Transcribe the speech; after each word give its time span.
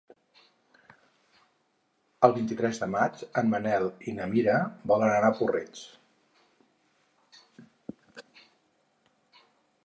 El 2.27 2.33
vint-i-tres 2.37 2.79
de 2.83 2.87
maig 2.95 3.21
en 3.41 3.51
Manel 3.51 3.85
i 4.07 4.15
na 4.21 4.27
Mira 4.31 4.55
volen 4.93 5.13
anar 5.17 5.31
a 5.35 5.37
Puig-reig. 5.43 5.83